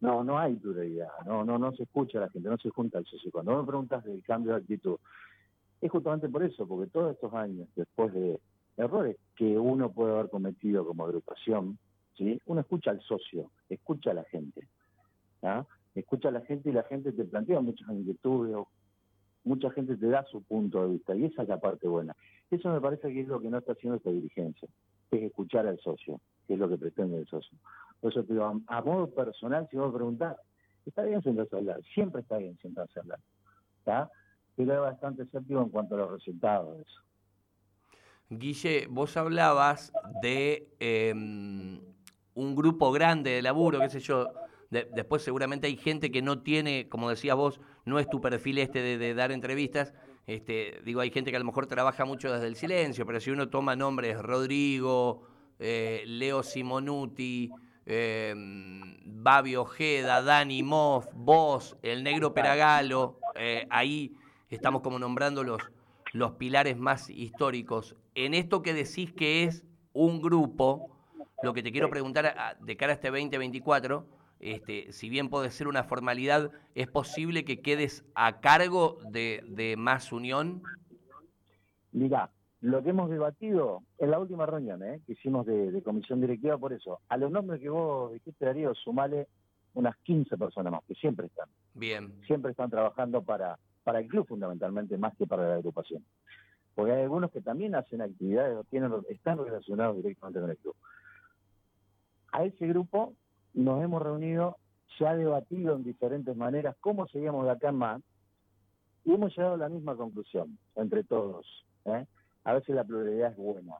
No, 0.00 0.22
no 0.22 0.38
hay 0.38 0.54
pluralidad, 0.56 1.08
no, 1.24 1.44
no, 1.44 1.58
no 1.58 1.72
se 1.72 1.84
escucha 1.84 2.18
a 2.18 2.22
la 2.22 2.30
gente, 2.30 2.48
no 2.48 2.58
se 2.58 2.70
junta 2.70 2.98
el 2.98 3.06
socio. 3.06 3.30
Cuando 3.30 3.58
me 3.58 3.66
preguntas 3.66 4.04
del 4.04 4.22
cambio 4.22 4.52
de 4.52 4.58
actitud, 4.58 4.98
es 5.80 5.90
justamente 5.90 6.28
por 6.28 6.42
eso, 6.42 6.66
porque 6.66 6.90
todos 6.90 7.14
estos 7.14 7.32
años, 7.34 7.68
después 7.74 8.12
de 8.12 8.38
errores 8.76 9.16
que 9.34 9.58
uno 9.58 9.90
puede 9.90 10.12
haber 10.12 10.30
cometido 10.30 10.86
como 10.86 11.04
agrupación, 11.04 11.78
¿sí? 12.16 12.40
Uno 12.46 12.60
escucha 12.60 12.90
al 12.90 13.00
socio, 13.00 13.50
escucha 13.68 14.10
a 14.10 14.14
la 14.14 14.24
gente, 14.24 14.68
¿ah? 15.42 15.64
escucha 15.94 16.28
a 16.28 16.32
la 16.32 16.42
gente 16.42 16.70
y 16.70 16.72
la 16.72 16.82
gente 16.84 17.12
te 17.12 17.24
plantea 17.24 17.60
muchas 17.60 17.88
inquietudes, 17.88 18.56
mucha 19.44 19.70
gente 19.70 19.96
te 19.96 20.08
da 20.08 20.24
su 20.24 20.42
punto 20.42 20.82
de 20.82 20.94
vista, 20.94 21.14
y 21.14 21.24
esa 21.24 21.42
es 21.42 21.48
la 21.48 21.60
parte 21.60 21.88
buena. 21.88 22.14
Eso 22.50 22.68
me 22.70 22.80
parece 22.80 23.12
que 23.12 23.20
es 23.20 23.28
lo 23.28 23.40
que 23.40 23.48
no 23.48 23.58
está 23.58 23.72
haciendo 23.72 23.96
esta 23.96 24.10
dirigencia, 24.10 24.68
es 25.10 25.22
escuchar 25.22 25.66
al 25.66 25.78
socio, 25.80 26.20
que 26.46 26.54
es 26.54 26.58
lo 26.58 26.68
que 26.68 26.78
pretende 26.78 27.18
el 27.18 27.26
socio. 27.26 27.56
Por 28.00 28.12
eso 28.12 28.24
te 28.24 28.32
digo, 28.34 28.60
a, 28.66 28.82
modo 28.82 29.10
personal, 29.10 29.66
si 29.70 29.76
vos 29.76 29.94
preguntás, 29.94 30.36
está 30.84 31.02
bien 31.02 31.22
sentarse 31.22 31.56
a 31.56 31.58
hablar, 31.58 31.82
siempre 31.94 32.20
está 32.20 32.38
bien 32.38 32.58
sentarse 32.60 32.98
a 32.98 33.02
hablar, 33.02 33.20
¿está? 33.78 34.10
pero 34.56 34.72
es 34.72 34.80
bastante 34.80 35.22
escéptico 35.22 35.60
en 35.60 35.68
cuanto 35.68 35.94
a 35.94 35.98
los 35.98 36.10
resultados 36.12 36.76
de 36.76 36.82
eso. 36.82 37.00
Guille, 38.28 38.86
vos 38.88 39.16
hablabas 39.16 39.92
de 40.20 40.68
em, 40.80 41.80
un 42.36 42.54
grupo 42.54 42.92
grande 42.92 43.30
de 43.30 43.42
laburo, 43.42 43.80
qué 43.80 43.88
sé 43.88 44.00
yo. 44.00 44.28
después 44.70 45.22
seguramente 45.22 45.66
hay 45.66 45.76
gente 45.76 46.10
que 46.10 46.22
no 46.22 46.42
tiene, 46.42 46.88
como 46.88 47.08
decías 47.10 47.34
vos, 47.34 47.60
no 47.84 47.98
es 47.98 48.08
tu 48.08 48.20
perfil 48.20 48.58
este 48.58 48.98
de, 48.98 49.14
dar 49.14 49.32
entrevistas. 49.32 49.94
Este, 50.26 50.80
digo, 50.84 51.00
hay 51.00 51.10
gente 51.10 51.30
que 51.30 51.36
a 51.36 51.40
lo 51.40 51.46
mejor 51.46 51.66
trabaja 51.66 52.04
mucho 52.04 52.32
desde 52.32 52.46
el 52.46 52.56
silencio, 52.56 53.06
pero 53.06 53.20
si 53.20 53.30
uno 53.30 53.48
toma 53.48 53.74
nombres, 53.74 54.20
Rodrigo, 54.20 55.22
eh, 55.58 56.02
Leo 56.06 56.42
Simonuti, 56.42 57.50
eh, 57.86 58.34
Babi 59.04 59.56
Ojeda, 59.56 60.20
Dani 60.20 60.62
Moff, 60.62 61.06
vos, 61.14 61.76
el 61.82 62.02
negro 62.02 62.34
Peragalo, 62.34 63.18
eh, 63.34 63.66
ahí 63.70 64.14
estamos 64.50 64.82
como 64.82 64.98
nombrando 64.98 65.42
los, 65.42 65.62
los 66.12 66.32
pilares 66.32 66.76
más 66.76 67.08
históricos. 67.08 67.96
En 68.14 68.34
esto 68.34 68.62
que 68.62 68.74
decís 68.74 69.12
que 69.12 69.44
es 69.44 69.64
un 69.92 70.20
grupo, 70.20 70.95
lo 71.42 71.52
que 71.52 71.62
te 71.62 71.72
quiero 71.72 71.90
preguntar 71.90 72.56
de 72.60 72.76
cara 72.76 72.92
a 72.92 72.94
este 72.94 73.08
2024, 73.08 74.06
este, 74.40 74.92
si 74.92 75.08
bien 75.08 75.28
puede 75.28 75.50
ser 75.50 75.68
una 75.68 75.84
formalidad, 75.84 76.50
¿es 76.74 76.88
posible 76.88 77.44
que 77.44 77.60
quedes 77.60 78.04
a 78.14 78.40
cargo 78.40 78.98
de, 79.10 79.74
Más 79.78 80.12
Unión? 80.12 80.62
Mira, 81.92 82.30
lo 82.60 82.82
que 82.82 82.90
hemos 82.90 83.10
debatido 83.10 83.82
en 83.98 84.10
la 84.10 84.18
última 84.18 84.46
reunión 84.46 84.82
¿eh? 84.82 85.00
que 85.06 85.12
hicimos 85.12 85.46
de, 85.46 85.82
comisión 85.82 86.20
directiva, 86.20 86.58
por 86.58 86.72
eso, 86.72 87.00
a 87.08 87.16
los 87.16 87.30
nombres 87.30 87.60
que 87.60 87.68
vos 87.68 88.12
dijiste, 88.12 88.44
Darío, 88.44 88.74
sumale 88.74 89.28
unas 89.74 89.96
15 89.98 90.36
personas 90.36 90.72
más, 90.72 90.82
que 90.84 90.94
siempre 90.94 91.26
están. 91.26 91.48
Bien. 91.74 92.12
Siempre 92.26 92.50
están 92.50 92.70
trabajando 92.70 93.22
para, 93.22 93.58
para 93.84 94.00
el 94.00 94.08
club 94.08 94.26
fundamentalmente, 94.26 94.96
más 94.96 95.14
que 95.16 95.26
para 95.26 95.48
la 95.48 95.54
agrupación. 95.56 96.02
Porque 96.74 96.92
hay 96.92 97.02
algunos 97.02 97.30
que 97.30 97.40
también 97.40 97.74
hacen 97.74 98.02
actividades 98.02 98.56
o 98.56 98.64
tienen, 98.64 98.92
están 99.08 99.38
relacionados 99.38 99.96
directamente 99.96 100.40
con 100.40 100.50
el 100.50 100.56
club. 100.58 100.76
A 102.36 102.44
ese 102.44 102.66
grupo 102.66 103.14
nos 103.54 103.82
hemos 103.82 104.02
reunido, 104.02 104.58
se 104.98 105.06
ha 105.06 105.16
debatido 105.16 105.74
en 105.74 105.82
diferentes 105.82 106.36
maneras 106.36 106.76
cómo 106.80 107.08
seguimos 107.08 107.46
de 107.46 107.52
acá 107.52 107.70
en 107.70 107.76
más, 107.76 108.02
y 109.06 109.14
hemos 109.14 109.34
llegado 109.34 109.54
a 109.54 109.56
la 109.56 109.70
misma 109.70 109.96
conclusión 109.96 110.58
entre 110.74 111.02
todos. 111.02 111.46
¿eh? 111.86 112.04
A 112.44 112.52
veces 112.52 112.74
la 112.74 112.84
pluralidad 112.84 113.30
es 113.30 113.38
buena. 113.38 113.76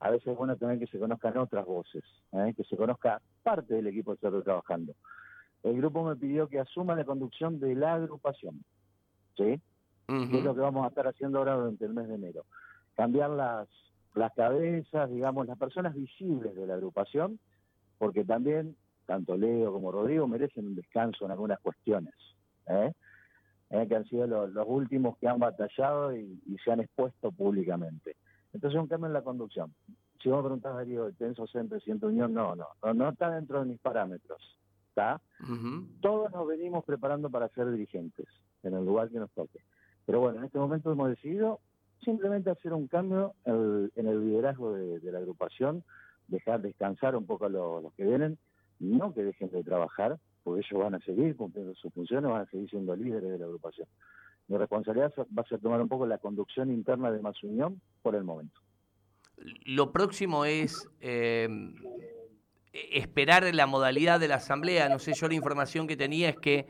A 0.00 0.10
veces 0.10 0.26
es 0.28 0.36
bueno 0.36 0.56
también 0.56 0.78
que 0.78 0.86
se 0.88 0.98
conozcan 0.98 1.38
otras 1.38 1.64
voces, 1.64 2.04
¿eh? 2.32 2.52
que 2.54 2.64
se 2.64 2.76
conozca 2.76 3.22
parte 3.42 3.72
del 3.72 3.86
equipo 3.86 4.14
que 4.14 4.26
está 4.26 4.42
trabajando. 4.42 4.92
El 5.62 5.78
grupo 5.78 6.04
me 6.04 6.16
pidió 6.16 6.48
que 6.48 6.60
asuma 6.60 6.96
la 6.96 7.04
conducción 7.04 7.58
de 7.60 7.74
la 7.76 7.94
agrupación. 7.94 8.62
¿Sí? 9.38 9.58
Que 10.06 10.38
es 10.38 10.44
lo 10.44 10.54
que 10.54 10.60
vamos 10.60 10.84
a 10.84 10.88
estar 10.88 11.06
haciendo 11.06 11.38
ahora 11.38 11.54
durante 11.54 11.86
el 11.86 11.94
mes 11.94 12.08
de 12.08 12.16
enero. 12.16 12.44
Cambiar 12.94 13.30
las, 13.30 13.68
las 14.14 14.34
cabezas, 14.34 15.10
digamos, 15.10 15.46
las 15.46 15.56
personas 15.56 15.94
visibles 15.94 16.54
de 16.54 16.66
la 16.66 16.74
agrupación, 16.74 17.40
porque 17.98 18.24
también 18.24 18.76
tanto 19.06 19.36
Leo 19.36 19.72
como 19.72 19.92
Rodrigo 19.92 20.26
merecen 20.26 20.66
un 20.66 20.74
descanso 20.74 21.24
en 21.24 21.30
algunas 21.30 21.60
cuestiones. 21.60 22.14
¿eh? 22.66 22.92
Eh, 23.70 23.86
que 23.88 23.96
han 23.96 24.04
sido 24.04 24.26
los, 24.26 24.66
últimos 24.66 25.16
que 25.18 25.28
han 25.28 25.40
batallado 25.40 26.14
y, 26.14 26.40
se 26.64 26.70
han 26.70 26.80
expuesto 26.80 27.32
públicamente. 27.32 28.16
Entonces, 28.52 28.78
un 28.78 28.86
cambio 28.86 29.08
en 29.08 29.12
la 29.12 29.22
conducción. 29.22 29.74
Si 30.22 30.28
vos 30.28 30.38
me 30.38 30.44
preguntás, 30.44 30.74
Darío, 30.74 31.12
¿tenso 31.12 31.46
centro, 31.48 31.80
siento 31.80 32.06
unión? 32.06 32.32
No, 32.32 32.54
no, 32.54 32.94
no, 32.94 33.08
está 33.08 33.30
dentro 33.30 33.60
de 33.60 33.66
mis 33.66 33.80
parámetros. 33.80 34.40
¿Está? 34.88 35.20
Todos 36.00 36.32
nos 36.32 36.46
venimos 36.46 36.84
preparando 36.84 37.28
para 37.28 37.48
ser 37.48 37.70
dirigentes 37.70 38.26
en 38.62 38.74
el 38.74 38.84
lugar 38.84 39.10
que 39.10 39.18
nos 39.18 39.30
toque. 39.32 39.60
Pero 40.06 40.20
bueno, 40.20 40.38
en 40.38 40.44
este 40.44 40.58
momento 40.58 40.90
hemos 40.90 41.10
decidido 41.10 41.60
simplemente 42.02 42.50
hacer 42.50 42.72
un 42.72 42.86
cambio 42.86 43.34
en 43.44 43.90
el, 43.94 44.20
liderazgo 44.24 44.72
de, 44.72 45.12
la 45.12 45.18
agrupación, 45.18 45.84
dejar 46.28 46.60
descansar 46.60 47.16
un 47.16 47.26
poco 47.26 47.46
a 47.46 47.48
los 47.48 47.92
que 47.94 48.04
vienen, 48.04 48.38
no 48.78 49.14
que 49.14 49.22
dejen 49.22 49.50
de 49.50 49.64
trabajar, 49.64 50.18
porque 50.42 50.64
ellos 50.66 50.82
van 50.82 50.94
a 50.94 51.00
seguir 51.00 51.36
cumpliendo 51.36 51.74
sus 51.74 51.92
funciones, 51.92 52.30
van 52.30 52.42
a 52.42 52.50
seguir 52.50 52.68
siendo 52.70 52.94
líderes 52.94 53.30
de 53.30 53.38
la 53.38 53.46
agrupación. 53.46 53.88
Mi 54.48 54.56
responsabilidad 54.56 55.12
va 55.16 55.42
a 55.42 55.48
ser 55.48 55.60
tomar 55.60 55.80
un 55.80 55.88
poco 55.88 56.06
la 56.06 56.18
conducción 56.18 56.70
interna 56.70 57.10
de 57.10 57.20
Más 57.20 57.42
Unión 57.42 57.80
por 58.02 58.14
el 58.14 58.22
momento. 58.22 58.60
Lo 59.64 59.92
próximo 59.92 60.44
es 60.44 60.88
eh, 61.00 61.48
esperar 62.72 63.52
la 63.54 63.66
modalidad 63.66 64.20
de 64.20 64.28
la 64.28 64.36
asamblea. 64.36 64.88
No 64.88 64.98
sé, 64.98 65.14
yo 65.14 65.28
la 65.28 65.34
información 65.34 65.86
que 65.86 65.96
tenía 65.96 66.30
es 66.30 66.36
que 66.36 66.66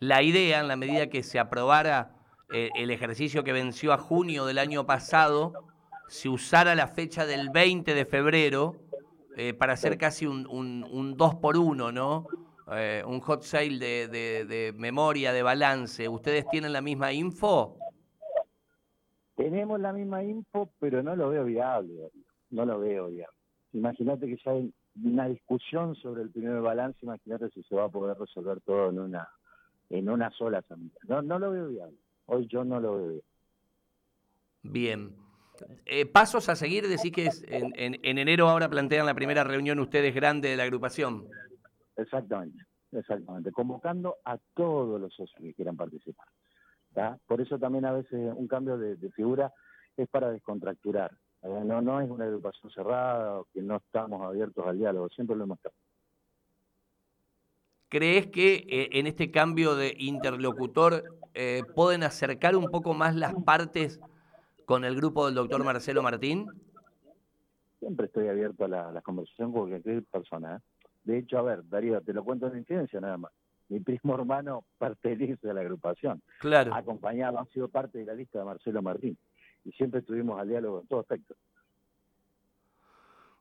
la 0.00 0.22
idea, 0.22 0.60
en 0.60 0.68
la 0.68 0.76
medida 0.76 1.08
que 1.08 1.22
se 1.22 1.38
aprobara 1.38 2.14
eh, 2.52 2.68
el 2.76 2.90
ejercicio 2.90 3.42
que 3.42 3.52
venció 3.52 3.92
a 3.92 3.98
junio 3.98 4.44
del 4.44 4.58
año 4.58 4.84
pasado, 4.86 5.52
se 6.08 6.28
usara 6.28 6.74
la 6.74 6.88
fecha 6.88 7.26
del 7.26 7.50
20 7.50 7.94
de 7.94 8.04
febrero 8.04 8.76
eh, 9.36 9.54
para 9.54 9.72
hacer 9.74 9.98
casi 9.98 10.26
un, 10.26 10.46
un, 10.46 10.84
un 10.90 11.16
dos 11.16 11.34
por 11.36 11.56
uno, 11.56 11.90
¿no? 11.90 12.26
Eh, 12.72 13.02
un 13.06 13.20
hot 13.20 13.42
sale 13.42 14.08
de, 14.08 14.74
memoria, 14.76 15.32
de 15.32 15.42
balance, 15.42 16.08
¿ustedes 16.08 16.48
tienen 16.48 16.72
la 16.72 16.80
misma 16.80 17.12
info? 17.12 17.76
Tenemos 19.36 19.80
la 19.80 19.92
misma 19.92 20.22
info, 20.22 20.70
pero 20.78 21.02
no 21.02 21.14
lo 21.14 21.28
veo 21.28 21.44
viable, 21.44 22.10
no 22.50 22.64
lo 22.64 22.78
veo 22.78 23.08
viable. 23.08 23.36
Imagínate 23.72 24.26
que 24.26 24.38
ya 24.42 24.52
hay 24.52 24.72
una 25.02 25.28
discusión 25.28 25.94
sobre 25.96 26.22
el 26.22 26.30
primer 26.30 26.60
balance, 26.60 26.98
imagínate 27.02 27.50
si 27.50 27.62
se 27.64 27.74
va 27.74 27.84
a 27.84 27.88
poder 27.88 28.16
resolver 28.16 28.60
todo 28.60 28.90
en 28.90 29.00
una 29.00 29.28
en 29.90 30.08
una 30.08 30.30
sola 30.30 30.58
asamblea. 30.58 30.98
No, 31.06 31.20
no 31.20 31.38
lo 31.38 31.50
veo 31.50 31.68
viable. 31.68 31.98
Hoy 32.26 32.46
yo 32.48 32.64
no 32.64 32.80
lo 32.80 32.96
veo 32.96 33.20
Bien. 34.62 35.23
Eh, 35.86 36.06
pasos 36.06 36.48
a 36.48 36.56
seguir, 36.56 36.88
decir 36.88 37.12
que 37.12 37.30
en, 37.48 37.72
en 38.02 38.18
enero 38.18 38.48
ahora 38.48 38.68
plantean 38.68 39.06
la 39.06 39.14
primera 39.14 39.44
reunión 39.44 39.78
ustedes 39.78 40.14
grande 40.14 40.48
de 40.48 40.56
la 40.56 40.64
agrupación. 40.64 41.26
Exactamente, 41.96 42.64
exactamente. 42.92 43.52
Convocando 43.52 44.16
a 44.24 44.38
todos 44.54 45.00
los 45.00 45.14
socios 45.14 45.40
que 45.40 45.54
quieran 45.54 45.76
participar. 45.76 46.26
Por 47.26 47.40
eso 47.40 47.58
también 47.58 47.84
a 47.84 47.92
veces 47.92 48.32
un 48.36 48.46
cambio 48.46 48.78
de, 48.78 48.96
figura 49.10 49.52
es 49.96 50.08
para 50.08 50.30
descontracturar. 50.30 51.10
No, 51.42 51.82
no 51.82 52.00
es 52.00 52.08
una 52.08 52.24
educación 52.24 52.70
cerrada 52.72 53.40
o 53.40 53.46
que 53.52 53.60
no 53.60 53.76
estamos 53.76 54.22
abiertos 54.22 54.66
al 54.66 54.78
diálogo, 54.78 55.08
siempre 55.10 55.36
lo 55.36 55.44
hemos 55.44 55.58
estado. 55.58 55.74
¿Crees 57.88 58.28
que 58.28 58.64
eh, 58.68 58.88
en 58.92 59.06
este 59.06 59.30
cambio 59.30 59.76
de 59.76 59.94
interlocutor 59.98 61.04
eh, 61.34 61.62
pueden 61.74 62.02
acercar 62.02 62.56
un 62.56 62.66
poco 62.66 62.94
más 62.94 63.14
las 63.14 63.34
partes 63.44 64.00
con 64.64 64.84
el 64.84 64.96
grupo 64.96 65.26
del 65.26 65.34
doctor 65.34 65.64
Marcelo 65.64 66.02
Martín? 66.02 66.46
Siempre 67.78 68.06
estoy 68.06 68.28
abierto 68.28 68.64
a 68.64 68.68
la, 68.68 69.02
conversación 69.02 69.52
con 69.52 69.68
cualquier 69.68 70.04
persona. 70.04 70.56
¿eh? 70.56 70.60
De 71.04 71.18
hecho, 71.18 71.38
a 71.38 71.42
ver, 71.42 71.68
Darío, 71.68 72.00
te 72.00 72.12
lo 72.12 72.24
cuento 72.24 72.46
en 72.48 72.58
incidencia 72.58 73.00
nada 73.00 73.18
más. 73.18 73.32
Mi 73.68 73.80
primo 73.80 74.14
hermano 74.14 74.64
pertenece 74.78 75.50
a 75.50 75.54
la 75.54 75.60
agrupación. 75.60 76.22
Claro. 76.40 76.74
Acompañado, 76.74 77.38
ha 77.38 77.46
sido 77.46 77.68
parte 77.68 77.98
de 77.98 78.06
la 78.06 78.14
lista 78.14 78.38
de 78.38 78.44
Marcelo 78.44 78.82
Martín. 78.82 79.18
Y 79.64 79.72
siempre 79.72 80.00
estuvimos 80.00 80.38
al 80.40 80.48
diálogo 80.48 80.80
en 80.80 80.86
todo 80.86 81.00
aspecto. 81.00 81.34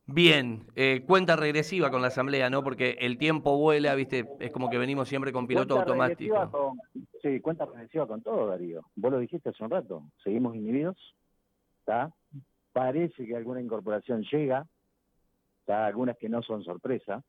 Bien, 0.06 0.66
eh, 0.76 1.04
cuenta 1.08 1.38
regresiva 1.38 1.90
con 1.90 2.02
la 2.02 2.10
asamblea, 2.10 2.50
¿no? 2.50 2.62
Porque 2.62 2.98
el 3.00 3.18
tiempo 3.18 3.58
vuela, 3.58 3.96
¿viste? 3.96 4.28
Es 4.40 4.52
como 4.52 4.70
que 4.70 4.78
venimos 4.78 5.08
siempre 5.08 5.32
con 5.32 5.48
piloto 5.48 5.80
automático. 5.80 6.76
sí, 7.22 7.40
cuenta 7.40 7.66
regresiva 7.66 8.06
con 8.06 8.22
todo, 8.22 8.48
Darío. 8.48 8.82
Vos 8.96 9.12
lo 9.12 9.20
dijiste 9.20 9.50
hace 9.50 9.64
un 9.64 9.70
rato. 9.70 10.04
Seguimos 10.22 10.56
inhibidos, 10.56 10.98
¿está? 11.80 12.14
Parece 12.74 13.26
que 13.26 13.36
alguna 13.36 13.62
incorporación 13.62 14.24
llega, 14.24 14.66
¿está? 15.62 15.86
Algunas 15.86 16.18
que 16.18 16.28
no 16.28 16.42
son 16.42 16.64
sorpresa, 16.66 17.24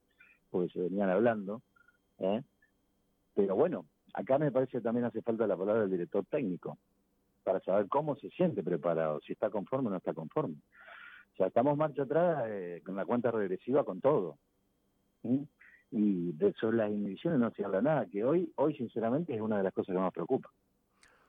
porque 0.50 0.72
se 0.72 0.80
venían 0.80 1.10
hablando. 1.10 1.62
¿eh? 2.18 2.42
Pero 3.34 3.54
bueno, 3.54 3.86
acá 4.14 4.38
me 4.38 4.50
parece 4.50 4.78
que 4.78 4.80
también 4.80 5.04
hace 5.04 5.22
falta 5.22 5.46
la 5.46 5.56
palabra 5.56 5.82
del 5.82 5.90
director 5.92 6.24
técnico 6.26 6.78
para 7.44 7.60
saber 7.60 7.86
cómo 7.88 8.16
se 8.16 8.30
siente 8.30 8.62
preparado, 8.62 9.20
si 9.20 9.32
está 9.32 9.50
conforme 9.50 9.88
o 9.88 9.90
no 9.90 9.98
está 9.98 10.12
conforme. 10.12 10.56
Estamos 11.38 11.76
marcha 11.76 12.02
atrás 12.02 12.44
eh, 12.48 12.82
con 12.84 12.96
la 12.96 13.04
cuenta 13.04 13.30
regresiva 13.30 13.84
con 13.84 14.00
todo. 14.00 14.38
Y 15.90 16.32
de 16.32 16.52
sobre 16.54 16.78
las 16.78 16.90
inhibiciones 16.90 17.40
no 17.40 17.50
se 17.52 17.64
habla 17.64 17.80
nada, 17.80 18.06
que 18.06 18.24
hoy, 18.24 18.52
hoy 18.56 18.76
sinceramente 18.76 19.34
es 19.34 19.40
una 19.40 19.58
de 19.58 19.64
las 19.64 19.72
cosas 19.72 19.94
que 19.94 20.00
más 20.00 20.12
preocupa. 20.12 20.50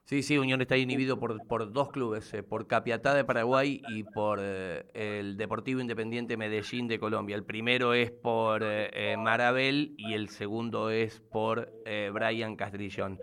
Sí, 0.06 0.22
sí, 0.22 0.38
Unión 0.38 0.62
está 0.62 0.78
inhibido 0.78 1.20
por, 1.20 1.48
por 1.48 1.74
dos 1.74 1.90
clubes, 1.90 2.32
eh, 2.36 2.44
por 2.44 2.68
Capiatá 2.68 3.16
de 3.16 3.26
Paraguay 3.26 3.82
y 3.90 4.04
por 4.04 4.38
eh, 4.40 4.86
el 4.94 5.36
Deportivo 5.36 5.82
Independiente 5.82 6.38
Medellín 6.38 6.88
de 6.88 7.00
Colombia. 7.00 7.36
El 7.36 7.44
primero 7.44 7.96
es 7.96 8.12
por 8.12 8.62
eh, 8.64 9.16
Marabel 9.18 9.96
y 9.98 10.14
el 10.14 10.30
segundo 10.30 10.92
es 10.92 11.22
por 11.22 11.72
Brian 12.14 12.56
Castrillón. 12.56 13.20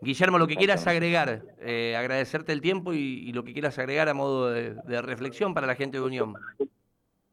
Guillermo, 0.00 0.38
lo 0.38 0.46
que 0.46 0.56
quieras 0.56 0.86
agregar, 0.86 1.42
agradecerte 1.60 2.52
el 2.52 2.60
tiempo 2.60 2.92
y, 2.92 3.32
lo 3.32 3.44
que 3.44 3.52
quieras 3.52 3.78
agregar 3.78 4.08
a 4.08 4.14
modo 4.14 4.50
de, 4.50 4.74
de, 4.74 5.02
reflexión 5.02 5.54
para 5.54 5.66
la 5.66 5.74
gente 5.74 5.98
de 5.98 6.04
Unión. 6.04 6.34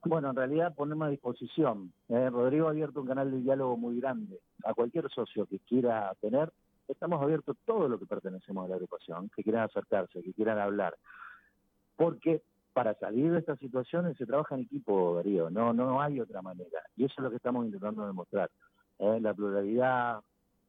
Bueno, 0.06 0.30
en 0.30 0.36
realidad 0.36 0.74
ponemos 0.74 1.08
a 1.08 1.12
disposición. 1.12 1.92
Rodrigo 2.08 2.68
ha 2.68 2.72
abierto 2.72 3.02
un 3.02 3.08
canal 3.08 3.32
de 3.32 3.42
diálogo 3.42 3.76
muy 3.78 4.00
grande 4.00 4.40
a 4.64 4.74
cualquier 4.74 5.10
socio 5.10 5.46
que 5.46 5.60
quiera 5.60 6.14
tener 6.22 6.52
estamos 6.88 7.22
abiertos 7.22 7.58
todos 7.66 7.90
los 7.90 8.00
que 8.00 8.06
pertenecemos 8.06 8.66
a 8.66 8.70
la 8.70 8.76
agrupación, 8.76 9.30
que 9.36 9.44
quieran 9.44 9.64
acercarse, 9.64 10.22
que 10.22 10.34
quieran 10.34 10.60
hablar. 10.60 10.96
Porque 11.96 12.42
para 12.74 12.96
salir 12.96 13.32
de 13.32 13.40
estas 13.40 13.60
situaciones 13.60 14.18
se 14.18 14.26
trabaja 14.26 14.56
en 14.56 14.62
equipo, 14.62 15.16
Darío, 15.16 15.50
no, 15.50 15.74
no 15.74 16.02
hay 16.02 16.20
otra 16.20 16.42
manera. 16.42 16.82
Y 16.96 17.06
eso 17.06 17.16
es 17.18 17.24
lo 17.24 17.30
que 17.30 17.38
estamos 17.38 17.66
intentando 17.66 18.06
demostrar. 18.06 18.50
¿eh? 19.00 19.20
La 19.22 19.34
pluralidad, 19.34 20.22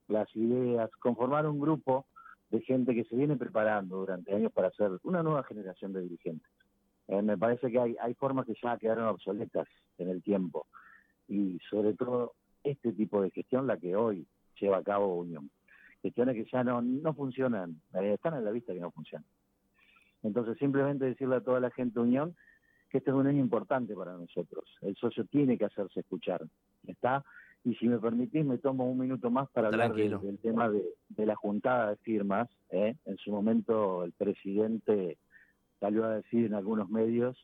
las 0.08 0.34
ideas, 0.36 0.90
conformar 1.00 1.46
un 1.46 1.60
grupo 1.60 2.06
de 2.50 2.60
gente 2.60 2.94
que 2.94 3.04
se 3.04 3.16
viene 3.16 3.36
preparando 3.36 3.96
durante 3.96 4.34
años 4.34 4.52
para 4.52 4.70
ser 4.72 4.92
una 5.02 5.22
nueva 5.22 5.42
generación 5.44 5.92
de 5.92 6.02
dirigentes. 6.02 6.48
Eh, 7.08 7.22
me 7.22 7.36
parece 7.36 7.70
que 7.70 7.78
hay, 7.78 7.96
hay 8.00 8.14
formas 8.14 8.46
que 8.46 8.54
ya 8.62 8.78
quedaron 8.78 9.06
obsoletas 9.06 9.68
en 9.98 10.08
el 10.08 10.22
tiempo 10.22 10.66
y 11.28 11.58
sobre 11.70 11.94
todo 11.94 12.34
este 12.62 12.92
tipo 12.92 13.20
de 13.22 13.30
gestión 13.30 13.66
la 13.66 13.76
que 13.76 13.94
hoy 13.96 14.26
lleva 14.58 14.78
a 14.78 14.82
cabo 14.82 15.16
Unión 15.16 15.50
cuestiones 16.04 16.34
que 16.34 16.44
ya 16.52 16.62
no, 16.62 16.82
no 16.82 17.14
funcionan, 17.14 17.80
están 17.94 18.34
a 18.34 18.40
la 18.42 18.50
vista 18.50 18.74
que 18.74 18.80
no 18.80 18.90
funcionan. 18.90 19.26
Entonces, 20.22 20.58
simplemente 20.58 21.06
decirle 21.06 21.36
a 21.36 21.40
toda 21.40 21.60
la 21.60 21.70
gente 21.70 21.94
de 21.94 22.04
Unión 22.04 22.36
que 22.90 22.98
este 22.98 23.10
es 23.10 23.16
un 23.16 23.26
año 23.26 23.40
importante 23.40 23.94
para 23.94 24.12
nosotros. 24.12 24.64
El 24.82 24.94
socio 24.96 25.24
tiene 25.24 25.56
que 25.56 25.64
hacerse 25.64 26.00
escuchar, 26.00 26.42
¿está? 26.86 27.24
Y 27.64 27.74
si 27.76 27.88
me 27.88 27.98
permitís, 27.98 28.44
me 28.44 28.58
tomo 28.58 28.84
un 28.90 28.98
minuto 28.98 29.30
más 29.30 29.48
para 29.50 29.68
hablar 29.68 29.94
del, 29.94 30.38
tema 30.42 30.68
de, 30.68 31.26
la 31.26 31.34
juntada 31.34 31.90
de 31.90 31.96
firmas. 31.96 32.48
¿eh? 32.70 32.94
En 33.06 33.16
su 33.16 33.30
momento, 33.30 34.04
el 34.04 34.12
presidente 34.12 35.16
salió 35.80 36.04
a 36.04 36.16
decir 36.16 36.44
en 36.44 36.54
algunos 36.54 36.90
medios 36.90 37.38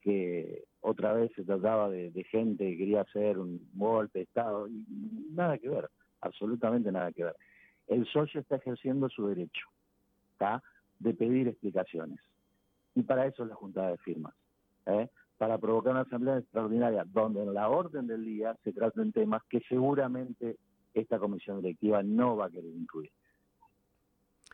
que 0.00 0.64
otra 0.80 1.12
vez 1.12 1.32
se 1.34 1.44
trataba 1.44 1.88
de, 1.88 2.10
gente 2.30 2.68
que 2.68 2.76
quería 2.76 3.02
hacer 3.02 3.38
un 3.38 3.66
golpe 3.74 4.18
de 4.18 4.24
Estado, 4.24 4.68
y 4.68 4.84
nada 5.30 5.56
que 5.56 5.68
ver, 5.68 5.88
absolutamente 6.20 6.90
nada 6.90 7.12
que 7.12 7.24
ver. 7.24 7.36
El 7.86 8.06
socio 8.06 8.40
está 8.40 8.56
ejerciendo 8.56 9.08
su 9.08 9.28
derecho, 9.28 9.66
de 10.98 11.14
pedir 11.14 11.48
explicaciones. 11.48 12.20
Y 12.94 13.02
para 13.02 13.26
eso 13.26 13.44
es 13.44 13.48
la 13.48 13.54
juntada 13.54 13.92
de 13.92 13.98
firmas, 13.98 14.34
¿eh? 14.86 15.08
Para 15.38 15.58
provocar 15.58 15.92
una 15.92 16.02
asamblea 16.02 16.38
extraordinaria 16.38 17.04
donde 17.06 17.42
en 17.42 17.54
la 17.54 17.68
orden 17.68 18.06
del 18.06 18.24
día 18.24 18.56
se 18.62 18.72
traten 18.72 19.12
temas 19.12 19.42
que 19.48 19.60
seguramente 19.68 20.58
esta 20.94 21.18
comisión 21.18 21.60
directiva 21.60 22.02
no 22.02 22.36
va 22.36 22.46
a 22.46 22.50
querer 22.50 22.72
incluir. 22.74 23.10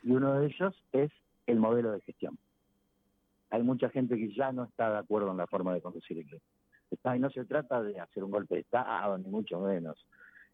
Y 0.03 0.13
uno 0.13 0.39
de 0.39 0.47
ellos 0.47 0.75
es 0.93 1.11
el 1.47 1.59
modelo 1.59 1.93
de 1.93 2.01
gestión. 2.01 2.39
Hay 3.51 3.63
mucha 3.63 3.91
gente 3.91 4.17
que 4.17 4.33
ya 4.33 4.53
no 4.53 4.65
está 4.65 4.91
de 4.91 4.99
acuerdo 4.99 5.31
en 5.31 5.37
la 5.37 5.47
forma 5.47 5.75
de 5.75 5.83
conducir 5.83 6.19
el 6.19 6.27
club. 6.27 6.41
y 7.15 7.19
no 7.19 7.31
se 7.31 7.45
trata 7.45 7.83
de 7.83 8.01
hacer 8.01 8.25
un 8.25 8.31
golpe 8.31 8.55
de 8.55 8.61
Estado, 8.63 9.19
ni 9.19 9.29
mucho 9.29 9.61
menos. 9.61 10.07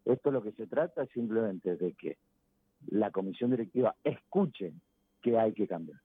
Esto 0.04 0.30
lo 0.30 0.42
que 0.42 0.52
se 0.52 0.66
trata 0.66 1.02
es 1.02 1.11
simplemente 1.11 1.76
de 1.76 1.92
que 1.92 2.16
la 2.88 3.11
comisión 3.11 3.50
directiva 3.50 3.95
escuche 4.02 4.73
que 5.23 5.38
hay 5.38 5.52
que 5.52 5.66
cambiar. 5.66 6.00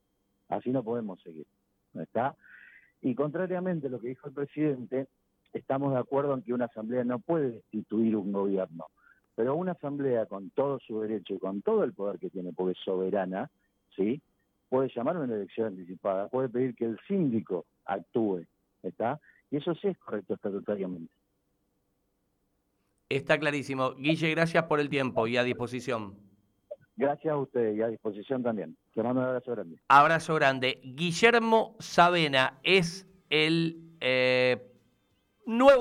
Así 0.50 0.70
no 0.70 0.84
podemos 0.84 1.22
seguir. 1.22 1.48
¿no 1.94 2.01
está? 2.01 2.36
Y 3.01 3.15
contrariamente 3.15 3.88
a 3.88 3.89
lo 3.89 4.00
que 4.00 4.10
dijo 4.10 4.27
el 4.27 4.34
presidente, 4.34 5.08
estamos 5.53 5.93
de 5.93 6.00
acuerdo 6.00 6.34
en 6.34 6.43
que 6.43 6.53
una 6.53 6.65
asamblea 6.65 7.03
no 7.03 7.20
puede 7.20 7.51
destituir 7.51 8.15
un 8.15 8.31
gobierno, 8.31 8.86
pero 9.36 9.55
una 9.55 9.74
asamblea 9.74 10.25
con 10.27 10.51
todo 10.51 10.79
su 10.79 11.01
derecho 11.01 11.34
y 11.34 11.39
con 11.39 11.62
todo 11.62 11.84
el 11.84 11.93
poder 11.93 12.20
que 12.20 12.29
tiene, 12.29 12.53
porque 12.53 12.74
es 12.74 12.84
soberana, 12.84 13.50
¿sí? 13.96 14.22
puede 14.72 14.89
llamar 14.96 15.17
a 15.17 15.20
una 15.20 15.36
elección 15.36 15.67
anticipada, 15.67 16.29
puede 16.29 16.48
pedir 16.48 16.74
que 16.75 16.86
el 16.86 16.98
síndico 17.05 17.65
actúe, 17.84 18.46
¿está? 18.81 19.20
Y 19.51 19.58
eso 19.58 19.75
sí 19.75 19.89
es 19.89 19.98
correcto 19.98 20.36
estatutariamente. 20.36 21.13
Está 23.10 23.38
clarísimo. 23.38 23.93
Guille, 23.96 24.31
gracias 24.31 24.63
por 24.63 24.79
el 24.79 24.88
tiempo 24.88 25.27
y 25.27 25.36
a 25.36 25.43
disposición. 25.43 26.15
Gracias 26.96 27.34
a 27.34 27.38
usted 27.38 27.74
y 27.74 27.81
a 27.81 27.88
disposición 27.88 28.43
también. 28.43 28.77
Te 28.94 29.02
mando 29.02 29.22
un 29.22 29.28
abrazo 29.28 29.52
grande. 29.52 29.78
Abrazo 29.88 30.36
grande. 30.36 30.82
Guillermo 30.84 31.76
Sabena 31.80 32.60
es 32.64 33.08
el 33.30 33.96
eh, 34.02 34.72
nuevo 35.46 35.80